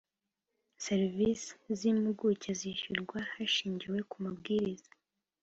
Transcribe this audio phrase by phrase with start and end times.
[0.85, 4.91] serivisi z’impuguke zishyurwa hashingiwe ku mabwiriza